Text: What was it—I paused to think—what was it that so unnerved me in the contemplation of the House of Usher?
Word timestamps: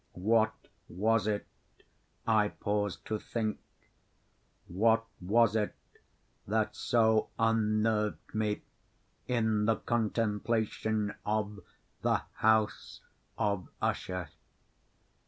What 0.13 0.55
was 0.89 1.27
it—I 1.27 2.47
paused 2.47 3.05
to 3.05 3.19
think—what 3.19 5.05
was 5.21 5.55
it 5.55 5.75
that 6.47 6.75
so 6.75 7.29
unnerved 7.37 8.33
me 8.33 8.63
in 9.27 9.65
the 9.65 9.75
contemplation 9.75 11.13
of 11.23 11.59
the 12.01 12.23
House 12.37 13.01
of 13.37 13.69
Usher? 13.79 14.29